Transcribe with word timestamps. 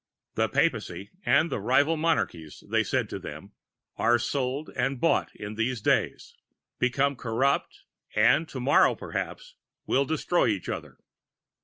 The 0.33 0.49
Papacy 0.49 1.11
and 1.27 1.51
the 1.51 1.59
rival 1.59 1.95
monarchies, 1.95 2.63
they 2.67 2.83
said 2.83 3.07
to 3.09 3.19
them, 3.19 3.51
are 3.97 4.17
sold 4.17 4.71
and 4.75 4.99
bought 4.99 5.29
in 5.35 5.53
these 5.53 5.79
days, 5.79 6.33
become 6.79 7.15
corrupt, 7.15 7.81
and 8.15 8.49
to 8.49 8.59
morrow, 8.59 8.95
perhaps, 8.95 9.53
will 9.85 10.05
destroy 10.05 10.47
each 10.47 10.69
other. 10.69 10.97